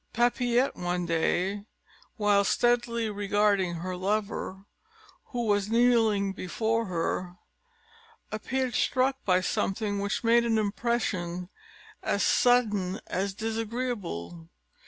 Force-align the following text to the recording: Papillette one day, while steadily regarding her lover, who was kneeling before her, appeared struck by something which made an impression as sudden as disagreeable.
Papillette 0.13 0.75
one 0.75 1.05
day, 1.05 1.65
while 2.17 2.43
steadily 2.43 3.07
regarding 3.11 3.75
her 3.75 3.95
lover, 3.95 4.65
who 5.25 5.45
was 5.45 5.69
kneeling 5.69 6.33
before 6.33 6.87
her, 6.87 7.35
appeared 8.31 8.73
struck 8.73 9.23
by 9.25 9.41
something 9.41 9.99
which 9.99 10.23
made 10.23 10.43
an 10.43 10.57
impression 10.57 11.49
as 12.01 12.23
sudden 12.23 12.99
as 13.05 13.35
disagreeable. 13.35 14.49